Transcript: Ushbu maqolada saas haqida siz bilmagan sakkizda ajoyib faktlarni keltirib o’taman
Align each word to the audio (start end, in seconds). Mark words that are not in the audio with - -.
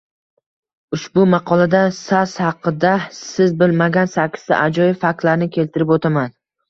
Ushbu 0.95 1.25
maqolada 1.33 1.81
saas 1.97 2.33
haqida 2.45 2.93
siz 3.19 3.53
bilmagan 3.63 4.11
sakkizda 4.15 4.59
ajoyib 4.69 4.99
faktlarni 5.05 5.51
keltirib 5.59 5.93
o’taman 5.99 6.35